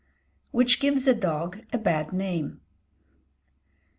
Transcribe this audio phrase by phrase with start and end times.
[0.49, 2.59] WHICH GIVES A DOG A BAD NAME.